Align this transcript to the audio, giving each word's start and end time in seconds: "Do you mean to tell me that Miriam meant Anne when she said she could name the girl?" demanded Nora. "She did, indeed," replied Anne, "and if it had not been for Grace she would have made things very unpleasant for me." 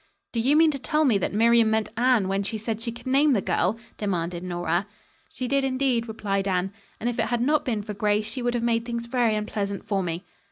"Do 0.33 0.39
you 0.39 0.55
mean 0.55 0.71
to 0.71 0.79
tell 0.79 1.05
me 1.05 1.19
that 1.19 1.31
Miriam 1.31 1.69
meant 1.69 1.89
Anne 1.95 2.27
when 2.27 2.41
she 2.41 2.57
said 2.57 2.81
she 2.81 2.91
could 2.91 3.05
name 3.05 3.33
the 3.33 3.39
girl?" 3.41 3.77
demanded 3.99 4.41
Nora. 4.43 4.87
"She 5.29 5.47
did, 5.47 5.63
indeed," 5.63 6.07
replied 6.07 6.47
Anne, 6.47 6.73
"and 6.99 7.07
if 7.07 7.19
it 7.19 7.27
had 7.27 7.39
not 7.39 7.65
been 7.65 7.83
for 7.83 7.93
Grace 7.93 8.25
she 8.25 8.41
would 8.41 8.55
have 8.55 8.63
made 8.63 8.83
things 8.83 9.05
very 9.05 9.35
unpleasant 9.35 9.85
for 9.85 10.01
me." 10.01 10.25